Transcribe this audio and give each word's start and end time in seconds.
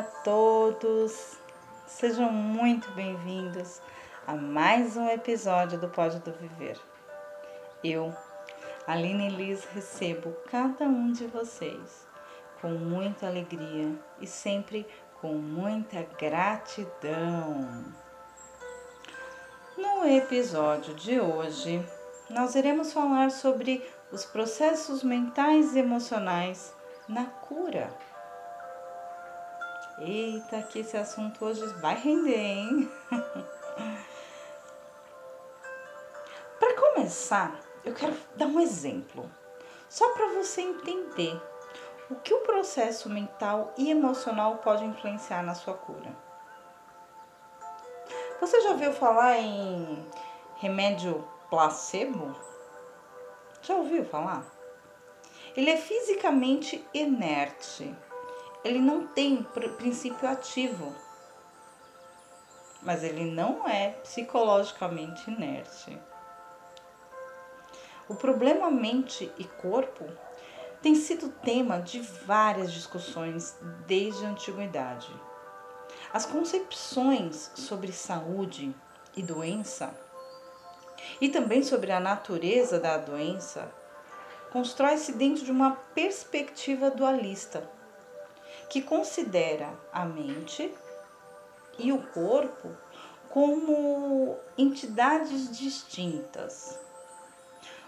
Olá 0.00 0.08
a 0.08 0.22
todos, 0.22 1.36
sejam 1.86 2.32
muito 2.32 2.90
bem-vindos 2.92 3.82
a 4.26 4.34
mais 4.34 4.96
um 4.96 5.06
episódio 5.10 5.78
do 5.78 5.90
Pode 5.90 6.20
do 6.20 6.32
Viver. 6.32 6.80
Eu, 7.84 8.10
Aline 8.86 9.28
Liz, 9.28 9.62
recebo 9.74 10.34
cada 10.50 10.86
um 10.86 11.12
de 11.12 11.26
vocês 11.26 12.08
com 12.62 12.68
muita 12.70 13.26
alegria 13.26 13.92
e 14.18 14.26
sempre 14.26 14.86
com 15.20 15.34
muita 15.34 16.02
gratidão. 16.18 17.84
No 19.76 20.08
episódio 20.08 20.94
de 20.94 21.20
hoje, 21.20 21.86
nós 22.30 22.54
iremos 22.54 22.90
falar 22.90 23.30
sobre 23.30 23.86
os 24.10 24.24
processos 24.24 25.02
mentais 25.02 25.76
e 25.76 25.78
emocionais 25.78 26.74
na 27.06 27.26
cura 27.26 27.92
Eita, 30.00 30.62
que 30.62 30.78
esse 30.78 30.96
assunto 30.96 31.44
hoje 31.44 31.66
vai 31.74 31.94
render, 31.94 32.34
hein? 32.34 32.90
para 36.58 36.74
começar, 36.74 37.60
eu 37.84 37.92
quero 37.92 38.16
dar 38.34 38.46
um 38.46 38.58
exemplo, 38.60 39.30
só 39.90 40.14
para 40.14 40.28
você 40.28 40.62
entender 40.62 41.38
o 42.10 42.14
que 42.14 42.32
o 42.32 42.40
processo 42.40 43.10
mental 43.10 43.74
e 43.76 43.90
emocional 43.90 44.56
pode 44.56 44.86
influenciar 44.86 45.42
na 45.42 45.54
sua 45.54 45.74
cura. 45.74 46.16
Você 48.40 48.58
já 48.62 48.70
ouviu 48.70 48.94
falar 48.94 49.36
em 49.36 50.02
remédio 50.56 51.28
placebo? 51.50 52.34
Já 53.60 53.74
ouviu 53.74 54.06
falar? 54.06 54.46
Ele 55.54 55.68
é 55.68 55.76
fisicamente 55.76 56.82
inerte 56.94 57.94
ele 58.62 58.78
não 58.78 59.06
tem 59.06 59.42
princípio 59.78 60.28
ativo, 60.28 60.94
mas 62.82 63.02
ele 63.02 63.24
não 63.24 63.66
é 63.68 63.90
psicologicamente 64.02 65.30
inerte. 65.30 65.98
O 68.08 68.14
problema 68.14 68.70
mente 68.70 69.32
e 69.38 69.44
corpo 69.44 70.04
tem 70.82 70.94
sido 70.94 71.28
tema 71.28 71.80
de 71.80 72.00
várias 72.00 72.72
discussões 72.72 73.56
desde 73.86 74.24
a 74.24 74.30
antiguidade. 74.30 75.14
As 76.12 76.26
concepções 76.26 77.50
sobre 77.54 77.92
saúde 77.92 78.74
e 79.16 79.22
doença, 79.22 79.94
e 81.20 81.28
também 81.28 81.62
sobre 81.62 81.92
a 81.92 82.00
natureza 82.00 82.78
da 82.78 82.98
doença, 82.98 83.72
constrói-se 84.52 85.12
dentro 85.12 85.44
de 85.44 85.50
uma 85.50 85.72
perspectiva 85.94 86.90
dualista 86.90 87.79
que 88.70 88.80
considera 88.80 89.76
a 89.92 90.04
mente 90.04 90.72
e 91.76 91.92
o 91.92 92.00
corpo 92.12 92.70
como 93.28 94.38
entidades 94.56 95.56
distintas, 95.56 96.78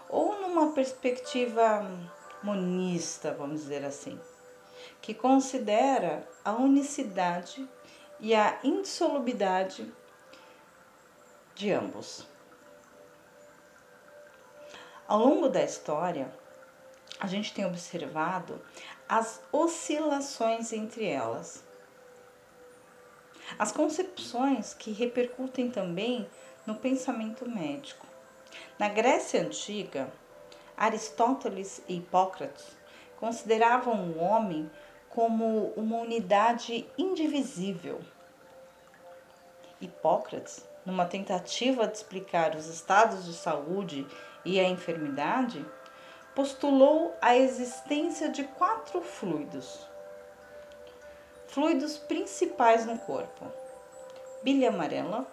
ou 0.09 0.41
numa 0.41 0.73
perspectiva 0.73 1.89
monista, 2.43 3.33
vamos 3.33 3.61
dizer 3.61 3.85
assim, 3.85 4.19
que 5.01 5.13
considera 5.13 6.27
a 6.43 6.51
unicidade 6.51 7.67
e 8.19 8.35
a 8.35 8.59
indissolubilidade 8.61 9.89
de 11.55 11.71
ambos. 11.71 12.27
Ao 15.07 15.19
longo 15.19 15.47
da 15.47 15.63
história, 15.63 16.33
a 17.19 17.27
gente 17.27 17.53
tem 17.53 17.65
observado 17.65 18.61
as 19.07 19.41
oscilações 19.51 20.73
entre 20.73 21.05
elas. 21.05 21.63
As 23.59 23.71
concepções 23.71 24.73
que 24.73 24.91
repercutem 24.91 25.69
também 25.69 26.27
no 26.65 26.75
pensamento 26.75 27.47
médico. 27.47 28.07
Na 28.79 28.87
Grécia 28.87 29.41
Antiga, 29.41 30.11
Aristóteles 30.75 31.81
e 31.87 31.97
Hipócrates 31.97 32.75
consideravam 33.19 34.11
o 34.11 34.19
homem 34.19 34.69
como 35.09 35.67
uma 35.75 35.97
unidade 35.97 36.87
indivisível. 36.97 38.01
Hipócrates, 39.79 40.67
numa 40.85 41.05
tentativa 41.05 41.87
de 41.87 41.97
explicar 41.97 42.55
os 42.55 42.67
estados 42.67 43.25
de 43.25 43.33
saúde 43.33 44.07
e 44.43 44.59
a 44.59 44.67
enfermidade, 44.67 45.63
postulou 46.35 47.15
a 47.21 47.35
existência 47.35 48.29
de 48.29 48.43
quatro 48.43 49.01
fluidos. 49.01 49.87
Fluidos 51.47 51.97
principais 51.97 52.85
no 52.85 52.97
corpo: 52.97 53.45
bile 54.41 54.65
amarela, 54.65 55.27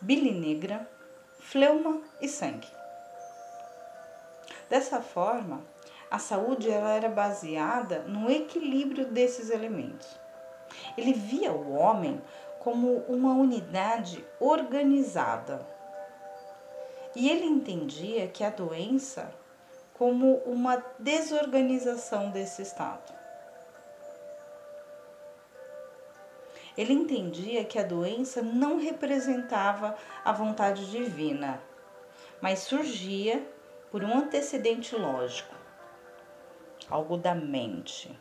bile 0.00 0.32
negra, 0.32 0.88
fleuma 1.38 2.00
e 2.20 2.28
sangue. 2.28 2.68
Dessa 4.68 5.00
forma, 5.00 5.62
a 6.10 6.18
saúde 6.18 6.70
ela 6.70 6.90
era 6.90 7.08
baseada 7.08 8.00
no 8.00 8.30
equilíbrio 8.30 9.06
desses 9.06 9.50
elementos. 9.50 10.08
Ele 10.96 11.12
via 11.12 11.52
o 11.52 11.72
homem 11.72 12.20
como 12.58 12.96
uma 13.08 13.32
unidade 13.32 14.24
organizada. 14.40 15.64
E 17.14 17.30
ele 17.30 17.46
entendia 17.46 18.26
que 18.26 18.42
a 18.42 18.50
doença 18.50 19.32
como 19.98 20.36
uma 20.44 20.84
desorganização 20.98 22.30
desse 22.30 22.60
estado. 22.60 23.14
Ele 26.76 26.92
entendia 26.92 27.64
que 27.64 27.78
a 27.78 27.82
doença 27.82 28.42
não 28.42 28.78
representava 28.78 29.96
a 30.22 30.32
vontade 30.32 30.90
divina, 30.90 31.62
mas 32.42 32.58
surgia 32.58 33.42
por 33.90 34.04
um 34.04 34.18
antecedente 34.18 34.94
lógico, 34.94 35.54
algo 36.90 37.16
da 37.16 37.34
mente. 37.34 38.14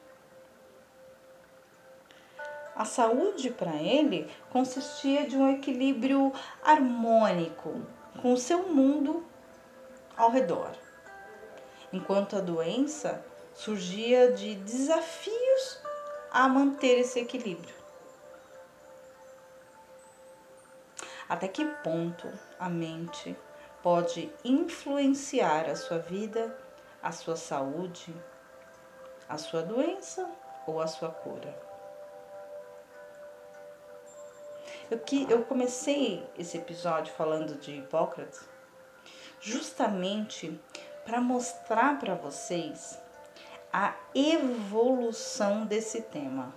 A 2.73 2.85
saúde 2.85 3.49
para 3.49 3.75
ele 3.75 4.29
consistia 4.49 5.27
de 5.27 5.35
um 5.35 5.49
equilíbrio 5.49 6.31
harmônico 6.63 7.85
com 8.21 8.31
o 8.31 8.37
seu 8.37 8.69
mundo 8.69 9.25
ao 10.15 10.29
redor 10.31 10.84
enquanto 11.95 12.35
a 12.35 12.41
doença 12.41 13.23
surgia 13.53 14.33
de 14.33 14.55
desafios 14.55 15.79
a 16.29 16.49
manter 16.49 16.99
esse 16.99 17.19
equilíbrio. 17.19 17.73
Até 21.29 21.47
que 21.47 21.63
ponto 21.65 22.29
a 22.59 22.67
mente 22.69 23.35
pode 23.81 24.29
influenciar 24.43 25.69
a 25.69 25.75
sua 25.75 25.99
vida, 25.99 26.55
a 27.01 27.13
sua 27.13 27.37
saúde, 27.37 28.13
a 29.29 29.37
sua 29.37 29.63
doença 29.63 30.29
ou 30.67 30.81
a 30.81 30.87
sua 30.87 31.09
cura? 31.09 31.57
Eu, 34.91 34.99
que, 34.99 35.25
eu 35.31 35.45
comecei 35.45 36.27
esse 36.37 36.57
episódio 36.57 37.13
falando 37.13 37.55
de 37.55 37.77
Hipócrates 37.77 38.41
justamente 39.39 40.59
para 41.05 41.21
mostrar 41.21 41.99
para 41.99 42.15
vocês 42.15 42.99
a 43.71 43.93
evolução 44.13 45.65
desse 45.65 46.01
tema. 46.01 46.53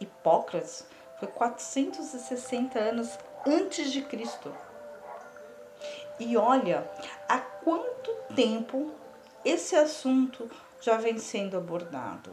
Hipócrates 0.00 0.86
foi 1.18 1.28
460 1.28 2.78
anos 2.78 3.18
antes 3.46 3.92
de 3.92 4.02
Cristo. 4.02 4.52
E 6.18 6.36
olha 6.36 6.90
há 7.28 7.38
quanto 7.38 8.14
tempo 8.34 8.92
esse 9.44 9.76
assunto 9.76 10.50
já 10.80 10.96
vem 10.96 11.18
sendo 11.18 11.56
abordado. 11.56 12.32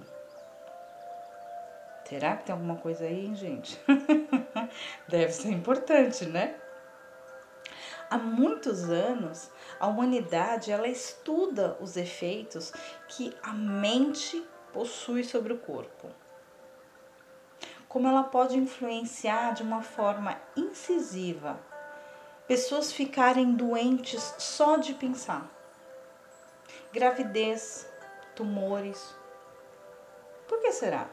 Será 2.06 2.38
que 2.38 2.46
tem 2.46 2.54
alguma 2.54 2.76
coisa 2.78 3.06
aí, 3.06 3.34
gente? 3.36 3.80
Deve 5.08 5.32
ser 5.32 5.50
importante, 5.50 6.26
né? 6.26 6.56
Há 8.10 8.18
muitos 8.18 8.90
anos, 8.90 9.52
a 9.80 9.86
humanidade 9.86 10.72
ela 10.72 10.88
estuda 10.88 11.78
os 11.80 11.96
efeitos 11.96 12.74
que 13.08 13.36
a 13.44 13.54
mente 13.54 14.44
possui 14.74 15.24
sobre 15.24 15.54
o 15.54 15.60
corpo. 15.60 16.10
Como 17.88 18.08
ela 18.08 18.24
pode 18.24 18.58
influenciar 18.58 19.54
de 19.54 19.62
uma 19.62 19.84
forma 19.84 20.36
incisiva 20.56 21.60
pessoas 22.48 22.92
ficarem 22.92 23.54
doentes 23.54 24.34
só 24.40 24.78
de 24.78 24.96
pensar. 24.96 25.48
Gravidez, 26.92 27.88
tumores. 28.36 29.16
Por 30.48 30.60
que 30.60 30.72
será? 30.72 31.08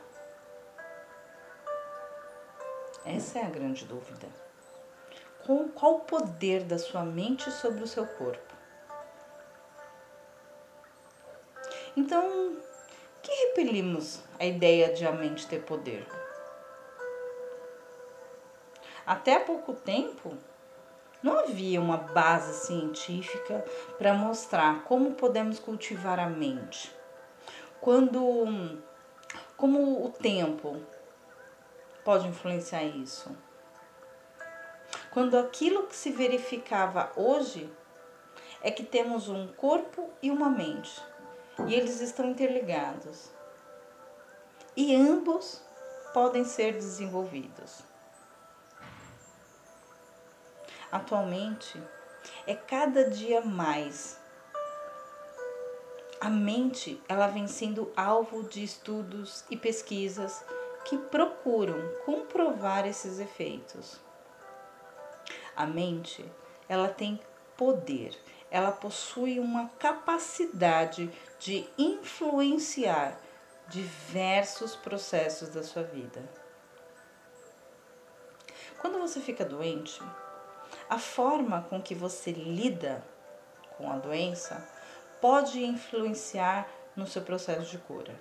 Essa 3.05 3.41
é 3.41 3.43
a 3.45 3.51
grande 3.51 3.85
dúvida 3.85 4.46
com 5.47 5.69
qual 5.69 5.99
o 5.99 6.01
poder 6.01 6.65
da 6.65 6.77
sua 6.77 7.05
mente 7.05 7.53
sobre 7.53 7.85
o 7.85 7.87
seu 7.87 8.05
corpo. 8.05 8.55
Então, 11.97 12.57
que 13.23 13.31
repelimos 13.47 14.23
a 14.41 14.45
ideia 14.45 14.93
de 14.93 15.07
a 15.07 15.13
mente 15.13 15.47
ter 15.47 15.63
poder? 15.63 16.05
Até 19.07 19.37
há 19.37 19.41
pouco 19.41 19.73
tempo, 19.73 20.37
não 21.23 21.39
havia 21.39 21.81
uma 21.81 21.97
base 21.97 22.67
científica 22.67 23.65
para 23.97 24.13
mostrar 24.13 24.83
como 24.83 25.15
podemos 25.15 25.61
cultivar 25.61 26.19
a 26.19 26.29
mente. 26.29 26.93
Quando 27.81 28.83
como 29.57 30.05
o 30.05 30.11
tempo 30.11 30.83
pode 32.05 32.27
influenciar 32.27 32.83
isso? 32.83 33.46
Quando 35.17 35.39
aquilo 35.39 35.87
que 35.87 35.97
se 35.97 36.11
verificava 36.11 37.11
hoje 37.17 37.73
é 38.61 38.71
que 38.71 38.83
temos 38.85 39.31
um 39.31 39.47
corpo 39.47 40.11
e 40.21 40.31
uma 40.31 40.51
mente, 40.51 41.03
e 41.67 41.75
eles 41.75 42.03
estão 42.03 42.29
interligados. 42.29 43.31
E 44.77 44.95
ambos 44.95 45.63
podem 46.13 46.45
ser 46.45 46.75
desenvolvidos. 46.75 47.81
Atualmente, 50.93 51.83
é 52.47 52.55
cada 52.55 53.09
dia 53.09 53.41
mais 53.41 54.21
a 56.21 56.29
mente 56.29 57.03
ela 57.09 57.27
vem 57.27 57.49
sendo 57.49 57.91
alvo 57.97 58.43
de 58.43 58.63
estudos 58.63 59.47
e 59.49 59.57
pesquisas 59.57 60.45
que 60.85 60.99
procuram 60.99 61.81
comprovar 62.05 62.87
esses 62.87 63.19
efeitos. 63.19 64.05
A 65.57 65.65
mente, 65.67 66.25
ela 66.69 66.89
tem 66.89 67.19
poder, 67.57 68.15
ela 68.51 68.71
possui 68.71 69.41
uma 69.41 69.69
capacidade 69.79 71.11
de 71.39 71.67
influenciar 71.79 73.19
diversos 73.69 74.77
processos 74.77 75.49
da 75.49 75.63
sua 75.63 75.83
vida. 75.83 76.23
Quando 78.79 78.99
você 78.99 79.21
fica 79.21 79.45
doente, 79.45 80.01
a 80.89 80.99
forma 80.99 81.63
com 81.69 81.81
que 81.81 81.95
você 81.95 82.31
lida 82.31 83.03
com 83.77 83.91
a 83.91 83.97
doença 83.97 84.67
pode 85.21 85.65
influenciar 85.65 86.69
no 86.95 87.07
seu 87.07 87.23
processo 87.23 87.71
de 87.71 87.79
cura. 87.79 88.15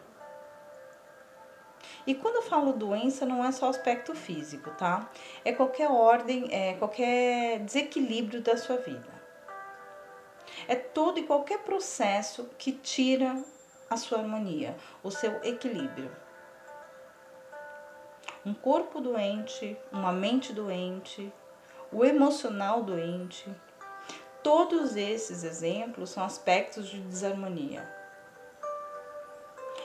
E 2.06 2.14
quando 2.14 2.36
eu 2.36 2.42
falo 2.44 2.74
doença, 2.74 3.26
não 3.26 3.44
é 3.44 3.52
só 3.52 3.70
aspecto 3.70 4.14
físico, 4.14 4.70
tá? 4.72 5.10
É 5.44 5.52
qualquer 5.52 5.90
ordem, 5.90 6.48
é 6.54 6.74
qualquer 6.76 7.60
desequilíbrio 7.60 8.42
da 8.42 8.58
sua 8.58 8.78
vida. 8.78 9.14
É 10.68 10.76
todo 10.76 11.20
e 11.20 11.24
qualquer 11.24 11.60
processo 11.60 12.50
que 12.58 12.72
tira 12.72 13.44
a 13.90 13.98
sua 13.98 14.20
harmonia, 14.20 14.76
o 15.04 15.10
seu 15.10 15.44
equilíbrio. 15.44 16.12
Um 18.46 18.54
corpo 18.54 19.02
doente, 19.02 19.76
uma 19.92 20.12
mente 20.12 20.54
doente, 20.54 21.34
o 21.92 22.06
emocional 22.06 22.84
doente, 22.84 23.50
Todos 24.46 24.96
esses 24.96 25.44
exemplos 25.44 26.12
são 26.12 26.24
aspectos 26.24 26.88
de 26.88 27.02
desarmonia. 27.02 27.84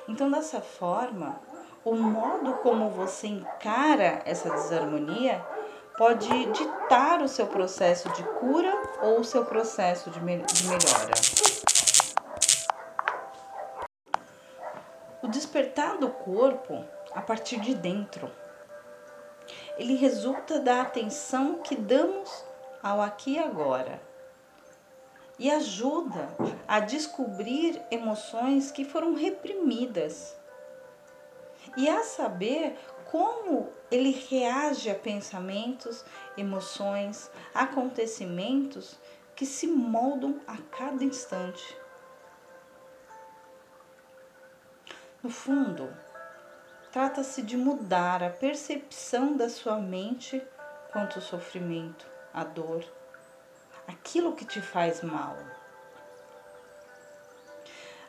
Então, 0.07 0.31
dessa 0.31 0.61
forma, 0.61 1.41
o 1.85 1.95
modo 1.95 2.55
como 2.59 2.91
você 2.91 3.27
encara 3.27 4.21
essa 4.25 4.51
desarmonia 4.51 5.45
pode 5.97 6.29
ditar 6.47 7.23
o 7.23 7.29
seu 7.29 7.47
processo 7.47 8.09
de 8.11 8.23
cura 8.23 8.73
ou 9.03 9.21
o 9.21 9.25
seu 9.25 9.45
processo 9.45 10.11
de, 10.11 10.21
me 10.23 10.39
de 10.39 10.65
melhora. 10.65 11.13
O 15.23 15.29
despertar 15.29 15.99
do 15.99 16.09
corpo 16.09 16.85
a 17.15 17.21
partir 17.21 17.61
de 17.61 17.75
dentro. 17.75 18.31
Ele 19.77 19.95
resulta 19.95 20.61
da 20.61 20.83
atenção 20.83 21.61
que 21.63 21.75
damos 21.75 22.45
ao 22.83 23.01
aqui 23.01 23.35
e 23.35 23.39
agora 23.39 24.01
e 25.39 25.51
ajuda 25.51 26.29
a 26.69 26.81
descobrir 26.81 27.81
emoções 27.91 28.71
que 28.71 28.85
foram 28.85 29.15
reprimidas 29.15 30.37
e 31.77 31.89
a 31.89 32.03
saber 32.03 32.79
como 33.11 33.73
ele 33.91 34.11
reage 34.11 34.89
a 34.89 34.95
pensamentos, 34.95 36.05
emoções, 36.37 37.31
acontecimentos 37.55 38.99
que 39.35 39.45
se 39.45 39.67
moldam 39.67 40.41
a 40.47 40.57
cada 40.57 41.03
instante. 41.03 41.77
No 45.23 45.29
fundo, 45.31 45.93
trata-se 46.93 47.43
de 47.43 47.57
mudar 47.57 48.23
a 48.23 48.31
percepção 48.31 49.37
da 49.37 49.49
sua 49.49 49.77
mente 49.77 50.41
quanto 50.93 51.17
ao 51.17 51.23
sofrimento, 51.23 52.07
à 52.33 52.45
dor 52.45 52.85
aquilo 53.91 54.35
que 54.35 54.45
te 54.45 54.61
faz 54.61 55.03
mal. 55.03 55.37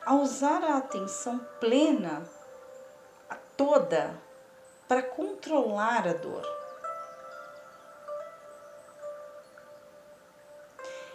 A 0.04 0.14
usar 0.14 0.62
a 0.64 0.78
atenção 0.78 1.38
plena, 1.60 2.22
toda, 3.62 4.20
para 4.88 5.04
controlar 5.04 6.08
a 6.08 6.12
dor. 6.12 6.44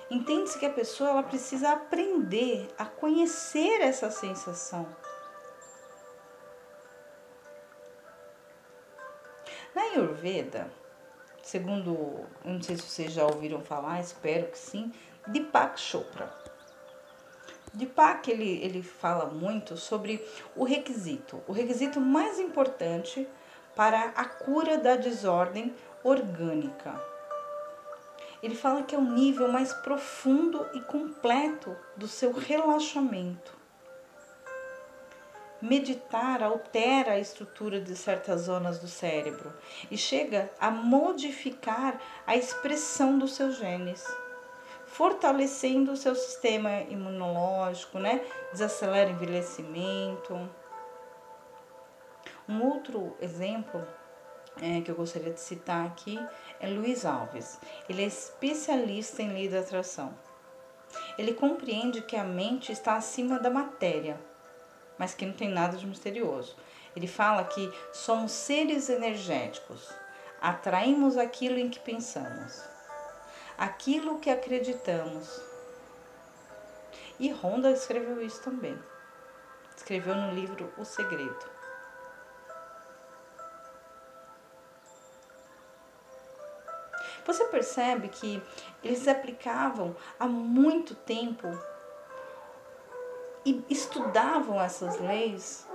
Entende-se 0.10 0.58
que 0.58 0.66
a 0.66 0.72
pessoa 0.72 1.10
ela 1.10 1.24
precisa 1.24 1.74
aprender 1.74 2.74
a 2.78 2.86
conhecer 2.86 3.82
essa 3.82 4.10
sensação. 4.10 4.88
Na 9.76 9.82
Ayurveda, 9.82 10.72
segundo, 11.44 12.26
não 12.46 12.62
sei 12.62 12.78
se 12.78 12.84
vocês 12.84 13.12
já 13.12 13.26
ouviram 13.26 13.60
falar, 13.60 14.00
espero 14.00 14.48
que 14.48 14.58
sim, 14.58 14.94
Deepak 15.28 15.78
Chopra. 15.78 16.47
Deepak 17.78 18.32
ele, 18.32 18.60
ele 18.64 18.82
fala 18.82 19.28
muito 19.28 19.78
sobre 19.78 20.26
o 20.56 20.64
requisito, 20.64 21.44
o 21.48 21.52
requisito 21.52 22.02
mais 22.02 22.40
importante 22.40 23.28
para 23.76 24.14
a 24.16 24.26
cura 24.26 24.80
da 24.80 24.96
desordem 24.96 25.76
orgânica. 26.04 27.00
Ele 28.42 28.56
fala 28.56 28.82
que 28.82 28.96
é 28.96 28.98
o 28.98 29.04
nível 29.04 29.48
mais 29.48 29.74
profundo 29.74 30.66
e 30.74 30.82
completo 30.82 31.78
do 31.96 32.08
seu 32.08 32.32
relaxamento. 32.32 33.56
Meditar 35.62 36.42
altera 36.42 37.12
a 37.12 37.20
estrutura 37.20 37.80
de 37.80 37.96
certas 37.96 38.42
zonas 38.42 38.80
do 38.80 38.88
cérebro 38.88 39.54
e 39.92 39.98
chega 39.98 40.52
a 40.60 40.72
modificar 40.72 42.02
a 42.26 42.36
expressão 42.36 43.20
dos 43.20 43.36
seus 43.36 43.58
genes, 43.58 44.04
fortalecendo 44.88 45.92
o 45.92 45.98
seu 45.98 46.16
sistema 46.16 46.82
imunológico, 46.82 48.00
né? 48.00 48.22
Desacelera 48.52 49.10
o 49.10 49.14
envelhecimento. 49.14 50.50
Um 52.50 52.64
outro 52.64 53.16
exemplo 53.22 53.86
é, 54.62 54.82
que 54.82 54.90
eu 54.90 54.96
gostaria 54.96 55.32
de 55.32 55.40
citar 55.40 55.86
aqui 55.86 56.20
é 56.60 56.68
Luiz 56.68 57.06
Alves. 57.06 57.60
Ele 57.88 58.04
é 58.04 58.08
especialista 58.08 59.22
em 59.22 59.34
lei 59.34 59.48
da 59.48 59.60
atração. 59.60 60.14
Ele 61.18 61.34
compreende 61.34 62.02
que 62.02 62.16
a 62.16 62.24
mente 62.24 62.72
está 62.72 62.96
acima 62.96 63.40
da 63.40 63.50
matéria 63.50 64.20
mas 64.98 65.14
que 65.14 65.26
não 65.26 65.34
tem 65.34 65.50
nada 65.50 65.78
de 65.78 65.86
misterioso. 65.86 66.56
Ele 66.96 67.08
fala 67.08 67.44
que 67.44 67.72
somos 67.94 68.32
seres 68.32 68.90
energéticos, 68.90 69.94
atraímos 70.42 71.18
aquilo 71.18 71.58
em 71.60 71.70
que 71.70 71.80
pensamos, 71.80 72.64
aquilo 73.58 74.20
que 74.20 74.30
acreditamos. 74.30 75.42
E 77.20 77.32
Honda 77.32 77.72
escreveu 77.72 78.22
isso 78.22 78.42
também. 78.44 78.78
Escreveu 79.76 80.16
no 80.16 80.34
livro 80.34 80.72
O 80.78 80.86
Segredo. 80.86 81.58
Você 87.26 87.44
percebe 87.46 88.08
que 88.08 88.42
eles 88.84 89.08
aplicavam 89.08 89.96
há 90.18 90.28
muito 90.28 90.96
tempo 90.96 91.48
e 93.44 93.64
estudavam 93.70 94.62
essas 94.62 94.98
leis 95.00 95.68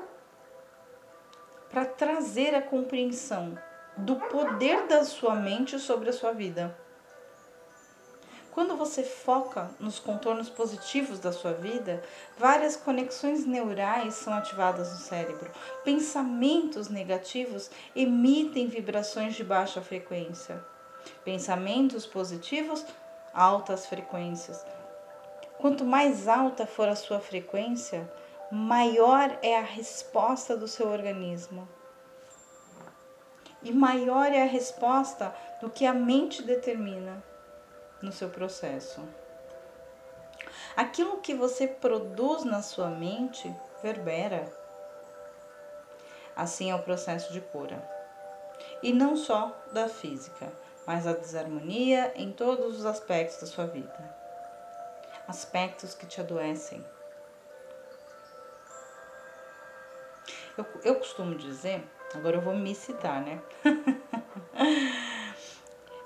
para 1.68 1.84
trazer 1.84 2.54
a 2.54 2.62
compreensão 2.62 3.58
do 3.96 4.16
poder 4.16 4.86
da 4.86 5.04
sua 5.04 5.34
mente 5.34 5.78
sobre 5.78 6.08
a 6.08 6.12
sua 6.12 6.32
vida. 6.32 6.74
Quando 8.52 8.76
você 8.76 9.02
foca 9.02 9.70
nos 9.80 9.98
contornos 9.98 10.50
positivos 10.50 11.18
da 11.18 11.32
sua 11.32 11.54
vida, 11.54 12.02
várias 12.36 12.76
conexões 12.76 13.46
neurais 13.46 14.12
são 14.12 14.34
ativadas 14.34 14.92
no 14.92 14.98
cérebro. 14.98 15.50
Pensamentos 15.82 16.90
negativos 16.90 17.70
emitem 17.96 18.66
vibrações 18.66 19.34
de 19.34 19.42
baixa 19.42 19.80
frequência. 19.80 20.62
Pensamentos 21.24 22.04
positivos, 22.04 22.84
altas 23.32 23.86
frequências. 23.86 24.62
Quanto 25.56 25.82
mais 25.82 26.28
alta 26.28 26.66
for 26.66 26.90
a 26.90 26.96
sua 26.96 27.20
frequência, 27.20 28.12
maior 28.50 29.38
é 29.40 29.56
a 29.56 29.62
resposta 29.62 30.54
do 30.54 30.68
seu 30.68 30.90
organismo. 30.90 31.66
E 33.62 33.72
maior 33.72 34.26
é 34.26 34.42
a 34.42 34.46
resposta 34.46 35.34
do 35.58 35.70
que 35.70 35.86
a 35.86 35.94
mente 35.94 36.42
determina 36.42 37.31
no 38.02 38.12
seu 38.12 38.28
processo. 38.28 39.00
Aquilo 40.76 41.20
que 41.20 41.34
você 41.34 41.66
produz 41.66 42.44
na 42.44 42.62
sua 42.62 42.88
mente 42.88 43.54
verbera. 43.82 44.50
Assim 46.34 46.70
é 46.70 46.74
o 46.74 46.82
processo 46.82 47.32
de 47.32 47.40
cura. 47.40 47.82
E 48.82 48.92
não 48.92 49.16
só 49.16 49.56
da 49.72 49.88
física, 49.88 50.50
mas 50.86 51.06
a 51.06 51.12
desarmonia 51.12 52.12
em 52.16 52.32
todos 52.32 52.78
os 52.78 52.86
aspectos 52.86 53.40
da 53.40 53.46
sua 53.46 53.66
vida. 53.66 54.16
Aspectos 55.28 55.94
que 55.94 56.06
te 56.06 56.20
adoecem. 56.20 56.84
Eu, 60.56 60.66
eu 60.84 60.96
costumo 60.96 61.34
dizer, 61.34 61.82
agora 62.14 62.36
eu 62.36 62.40
vou 62.40 62.54
me 62.54 62.74
citar, 62.74 63.22
né? 63.22 63.40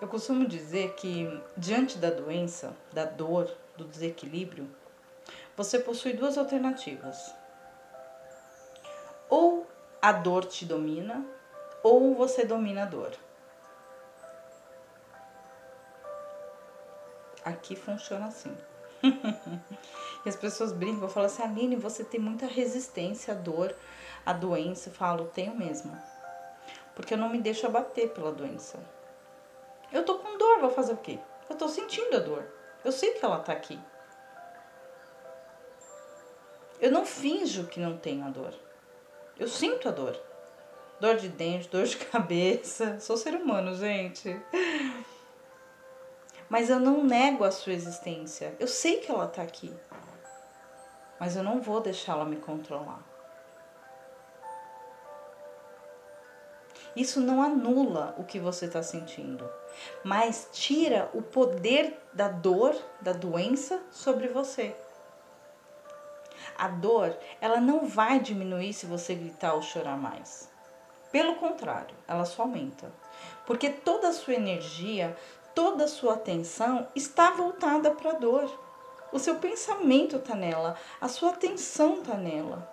eu 0.01 0.09
costumo 0.09 0.47
dizer 0.47 0.95
que 0.95 1.43
diante 1.57 1.97
da 1.97 2.11
doença, 2.11 2.77
da 2.93 3.05
dor, 3.05 3.51
do 3.77 3.85
desequilíbrio, 3.85 4.69
você 5.57 5.79
possui 5.79 6.13
duas 6.13 6.37
alternativas. 6.37 7.35
Ou 9.29 9.67
a 10.01 10.13
dor 10.13 10.45
te 10.45 10.65
domina, 10.65 11.25
ou 11.83 12.15
você 12.15 12.45
domina 12.45 12.83
a 12.83 12.87
dor. 12.87 13.13
Aqui 17.45 17.75
funciona 17.75 18.27
assim. 18.27 18.57
e 20.25 20.29
as 20.29 20.37
pessoas 20.37 20.73
brincam, 20.73 21.09
falam 21.09 21.29
assim, 21.29 21.43
Aline, 21.43 21.77
você 21.77 22.05
tem 22.05 22.21
muita 22.21 22.47
resistência 22.47 23.33
à 23.33 23.37
dor, 23.37 23.75
à 24.25 24.33
doença. 24.33 24.91
Eu 24.91 24.95
falo, 24.95 25.27
tenho 25.27 25.55
mesmo. 25.55 25.97
Porque 26.95 27.15
eu 27.15 27.19
não 27.19 27.29
me 27.29 27.41
deixo 27.41 27.67
abater 27.67 28.11
pela 28.11 28.33
doença. 28.33 28.79
Eu 29.97 30.05
tô 30.05 30.19
com 30.19 30.37
dor, 30.37 30.61
vou 30.61 30.69
fazer 30.69 30.93
o 30.93 30.99
quê? 30.99 31.19
Eu 31.49 31.57
tô 31.57 31.67
sentindo 31.69 32.15
a 32.19 32.21
dor. 32.21 32.45
Eu 32.85 32.93
sei 32.93 33.15
que 33.15 33.25
ela 33.25 33.39
tá 33.39 33.55
aqui. 33.55 33.81
Eu 36.79 36.91
não 36.93 37.07
finjo 37.07 37.67
que 37.67 37.81
não 37.81 37.97
tenho 37.97 38.27
a 38.27 38.29
dor. 38.29 38.53
Eu 39.39 39.49
sinto 39.49 39.89
a 39.89 39.91
dor. 39.91 40.15
Dor 41.01 41.17
de 41.17 41.31
dente, 41.31 41.71
dor 41.71 41.85
de 41.85 41.97
cabeça. 42.13 43.01
Sou 43.01 43.17
ser 43.17 43.37
humano, 43.37 43.75
gente. 43.75 44.39
Mas 46.47 46.69
eu 46.69 46.79
não 46.79 47.03
nego 47.03 47.43
a 47.43 47.51
sua 47.51 47.73
existência. 47.73 48.55
Eu 48.61 48.69
sei 48.69 49.01
que 49.01 49.11
ela 49.11 49.27
tá 49.27 49.41
aqui. 49.41 49.75
Mas 51.19 51.37
eu 51.37 51.43
não 51.43 51.63
vou 51.63 51.81
deixá-la 51.81 52.27
me 52.27 52.37
controlar. 52.37 53.03
Isso 56.97 57.21
não 57.21 57.43
anula 57.43 58.15
o 58.17 58.25
que 58.25 58.41
você 58.41 58.65
está 58.65 58.83
sentindo, 58.83 59.47
mas 60.03 60.49
tira 60.51 61.11
o 61.13 61.21
poder 61.21 62.01
da 62.15 62.27
dor, 62.27 62.75
da 63.03 63.13
doença 63.13 63.79
sobre 63.91 64.29
você. 64.29 64.75
A 66.57 66.69
dor, 66.69 67.15
ela 67.39 67.61
não 67.61 67.87
vai 67.87 68.19
diminuir 68.19 68.73
se 68.73 68.87
você 68.87 69.15
gritar 69.15 69.53
ou 69.53 69.61
chorar 69.61 69.99
mais. 69.99 70.49
Pelo 71.13 71.37
contrário, 71.37 71.95
ela 72.09 72.25
só 72.25 72.43
aumenta. 72.43 72.91
Porque 73.45 73.69
toda 73.69 74.09
a 74.09 74.13
sua 74.13 74.35
energia, 74.35 75.15
toda 75.55 75.85
a 75.85 75.89
sua 75.89 76.15
atenção 76.15 76.89
está 76.95 77.31
voltada 77.31 77.91
para 77.91 78.13
a 78.13 78.15
dor. 78.15 78.51
O 79.13 79.19
seu 79.19 79.37
pensamento 79.37 80.17
está 80.17 80.35
nela, 80.35 80.77
a 81.01 81.09
sua 81.09 81.31
atenção 81.31 82.01
está 82.01 82.15
nela. 82.15 82.67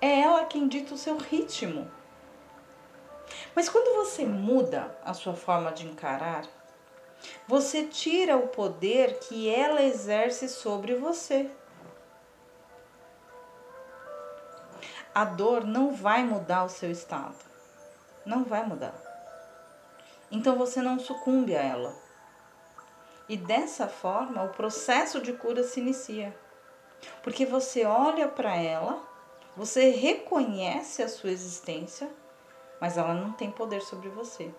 É 0.00 0.20
ela 0.20 0.46
quem 0.46 0.66
dita 0.66 0.94
o 0.94 0.98
seu 0.98 1.16
ritmo. 1.18 1.90
Mas 3.54 3.68
quando 3.68 3.96
você 3.96 4.24
muda 4.24 4.96
a 5.04 5.14
sua 5.14 5.34
forma 5.34 5.72
de 5.72 5.86
encarar, 5.86 6.44
você 7.46 7.86
tira 7.86 8.36
o 8.36 8.48
poder 8.48 9.18
que 9.18 9.48
ela 9.48 9.82
exerce 9.82 10.48
sobre 10.48 10.94
você. 10.94 11.50
A 15.14 15.24
dor 15.24 15.64
não 15.64 15.92
vai 15.92 16.22
mudar 16.24 16.64
o 16.64 16.68
seu 16.68 16.90
estado. 16.90 17.36
Não 18.24 18.44
vai 18.44 18.64
mudar. 18.64 18.94
Então 20.30 20.56
você 20.56 20.80
não 20.80 20.98
sucumbe 20.98 21.56
a 21.56 21.62
ela. 21.62 21.94
E 23.28 23.36
dessa 23.36 23.88
forma, 23.88 24.42
o 24.44 24.50
processo 24.50 25.20
de 25.20 25.32
cura 25.32 25.62
se 25.64 25.80
inicia. 25.80 26.36
Porque 27.22 27.44
você 27.44 27.84
olha 27.84 28.28
para 28.28 28.54
ela, 28.56 29.02
você 29.56 29.90
reconhece 29.90 31.02
a 31.02 31.08
sua 31.08 31.30
existência 31.30 32.08
mas 32.80 32.96
ela 32.96 33.14
não 33.14 33.32
tem 33.32 33.50
poder 33.50 33.82
sobre 33.82 34.08
você. 34.08 34.52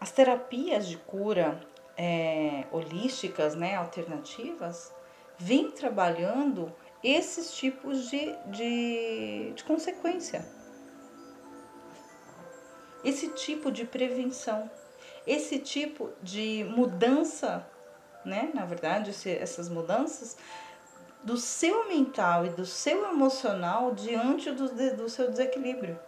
As 0.00 0.10
terapias 0.10 0.88
de 0.88 0.96
cura 0.96 1.60
é, 1.96 2.64
holísticas, 2.72 3.54
né, 3.54 3.76
alternativas, 3.76 4.92
vêm 5.38 5.70
trabalhando 5.70 6.72
esses 7.04 7.52
tipos 7.52 8.08
de, 8.08 8.34
de, 8.46 9.52
de 9.54 9.64
consequência. 9.64 10.46
Esse 13.04 13.28
tipo 13.28 13.70
de 13.70 13.84
prevenção, 13.84 14.70
esse 15.26 15.58
tipo 15.58 16.10
de 16.22 16.64
mudança, 16.64 17.66
né? 18.24 18.50
Na 18.52 18.66
verdade, 18.66 19.10
essas 19.26 19.68
mudanças 19.68 20.36
do 21.22 21.36
seu 21.36 21.88
mental 21.88 22.46
e 22.46 22.50
do 22.50 22.64
seu 22.64 23.10
emocional 23.10 23.92
diante 23.94 24.50
do, 24.50 24.68
do 24.96 25.08
seu 25.08 25.30
desequilíbrio. 25.30 25.98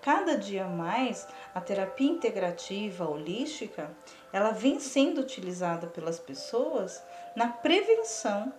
Cada 0.00 0.38
dia 0.38 0.64
mais, 0.64 1.26
a 1.54 1.60
terapia 1.60 2.10
integrativa 2.10 3.06
holística, 3.06 3.90
ela 4.32 4.52
vem 4.52 4.80
sendo 4.80 5.20
utilizada 5.20 5.86
pelas 5.86 6.18
pessoas 6.18 7.02
na 7.36 7.48
prevenção 7.48 8.52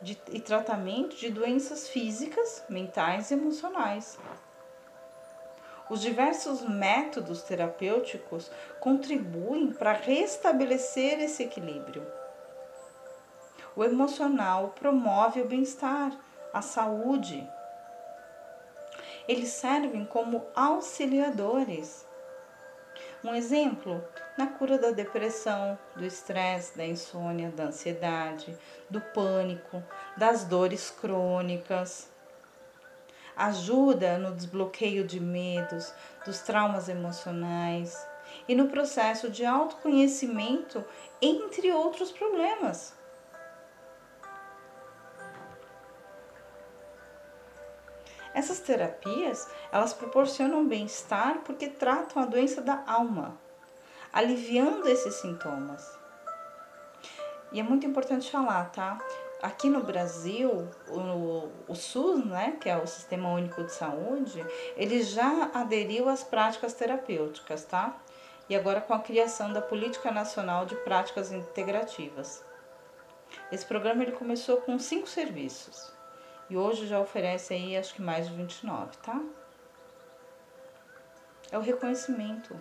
de, 0.00 0.18
e 0.30 0.40
tratamento 0.40 1.16
de 1.16 1.30
doenças 1.30 1.88
físicas, 1.88 2.64
mentais 2.68 3.30
e 3.30 3.34
emocionais. 3.34 4.18
Os 5.90 6.02
diversos 6.02 6.60
métodos 6.62 7.42
terapêuticos 7.42 8.50
contribuem 8.78 9.72
para 9.72 9.92
restabelecer 9.92 11.18
esse 11.18 11.42
equilíbrio. 11.42 12.06
O 13.74 13.82
emocional 13.82 14.74
promove 14.78 15.40
o 15.40 15.48
bem-estar, 15.48 16.12
a 16.52 16.60
saúde. 16.60 17.48
Eles 19.26 19.48
servem 19.48 20.04
como 20.04 20.44
auxiliadores. 20.54 22.06
Um 23.24 23.34
exemplo, 23.34 24.04
na 24.36 24.46
cura 24.46 24.78
da 24.78 24.90
depressão, 24.90 25.78
do 25.96 26.04
estresse, 26.04 26.76
da 26.76 26.84
insônia, 26.84 27.50
da 27.50 27.64
ansiedade, 27.64 28.56
do 28.90 29.00
pânico, 29.00 29.82
das 30.16 30.44
dores 30.44 30.90
crônicas 30.90 32.08
ajuda 33.38 34.18
no 34.18 34.34
desbloqueio 34.34 35.06
de 35.06 35.20
medos, 35.20 35.94
dos 36.26 36.40
traumas 36.40 36.88
emocionais 36.88 38.04
e 38.48 38.54
no 38.54 38.68
processo 38.68 39.30
de 39.30 39.46
autoconhecimento, 39.46 40.84
entre 41.22 41.72
outros 41.72 42.10
problemas. 42.10 42.92
Essas 48.34 48.60
terapias, 48.60 49.48
elas 49.72 49.94
proporcionam 49.94 50.66
bem-estar 50.66 51.38
porque 51.38 51.68
tratam 51.68 52.22
a 52.22 52.26
doença 52.26 52.60
da 52.60 52.84
alma, 52.86 53.38
aliviando 54.12 54.88
esses 54.88 55.14
sintomas. 55.14 55.98
E 57.50 57.58
é 57.58 57.62
muito 57.62 57.86
importante 57.86 58.30
falar, 58.30 58.70
tá? 58.70 58.98
Aqui 59.42 59.68
no 59.68 59.82
Brasil, 59.82 60.68
o, 60.88 61.50
o 61.68 61.74
SUS, 61.74 62.24
né, 62.24 62.56
que 62.60 62.68
é 62.68 62.76
o 62.76 62.86
Sistema 62.86 63.30
Único 63.30 63.62
de 63.64 63.72
Saúde, 63.72 64.44
ele 64.76 65.02
já 65.02 65.50
aderiu 65.54 66.08
às 66.08 66.24
práticas 66.24 66.74
terapêuticas, 66.74 67.64
tá? 67.64 67.96
E 68.48 68.56
agora 68.56 68.80
com 68.80 68.94
a 68.94 68.98
criação 68.98 69.52
da 69.52 69.60
Política 69.60 70.10
Nacional 70.10 70.64
de 70.64 70.74
Práticas 70.76 71.30
Integrativas. 71.32 72.44
Esse 73.52 73.66
programa 73.66 74.02
ele 74.02 74.12
começou 74.12 74.58
com 74.58 74.78
cinco 74.78 75.06
serviços 75.06 75.92
e 76.48 76.56
hoje 76.56 76.86
já 76.86 76.98
oferece 76.98 77.52
aí 77.52 77.76
acho 77.76 77.94
que 77.94 78.02
mais 78.02 78.26
de 78.26 78.34
29, 78.34 78.96
tá? 78.98 79.20
É 81.50 81.58
o 81.58 81.60
reconhecimento 81.60 82.58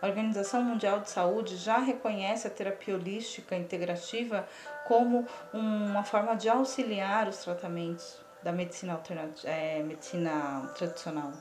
a 0.00 0.06
Organização 0.06 0.62
Mundial 0.62 1.00
de 1.00 1.10
Saúde 1.10 1.56
já 1.56 1.78
reconhece 1.78 2.46
a 2.46 2.50
terapia 2.50 2.94
holística 2.94 3.56
integrativa 3.56 4.46
como 4.86 5.26
uma 5.52 6.04
forma 6.04 6.36
de 6.36 6.48
auxiliar 6.48 7.28
os 7.28 7.38
tratamentos 7.38 8.20
da 8.42 8.52
medicina, 8.52 8.92
alternativa, 8.92 9.48
é, 9.48 9.82
medicina 9.82 10.70
tradicional. 10.76 11.32